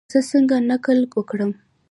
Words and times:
زه 0.11 0.19
څنګه 0.31 0.55
نقل 0.69 0.99
وکړم؟ 1.17 1.51